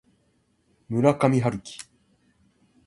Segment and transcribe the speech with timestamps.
[0.89, 1.77] 村上春樹